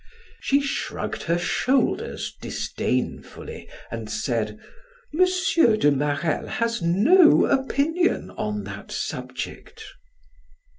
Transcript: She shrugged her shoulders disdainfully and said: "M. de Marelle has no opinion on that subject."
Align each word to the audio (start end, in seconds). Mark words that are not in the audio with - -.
She 0.39 0.61
shrugged 0.61 1.21
her 1.25 1.37
shoulders 1.37 2.35
disdainfully 2.41 3.69
and 3.91 4.09
said: 4.09 4.57
"M. 5.13 5.77
de 5.79 5.91
Marelle 5.91 6.47
has 6.47 6.81
no 6.81 7.45
opinion 7.45 8.31
on 8.31 8.63
that 8.63 8.91
subject." 8.91 9.83